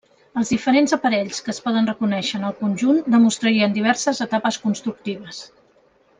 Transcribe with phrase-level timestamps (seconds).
[0.39, 5.45] Els diferents aparells que es poden reconèixer en el conjunt demostrarien diverses etapes constructives.